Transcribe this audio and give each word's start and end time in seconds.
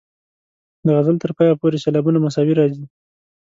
د 0.85 0.87
غزل 0.95 1.15
تر 1.23 1.31
پایه 1.37 1.59
پورې 1.61 1.81
سېلابونه 1.83 2.17
مساوي 2.25 2.53
راځي. 2.59 2.83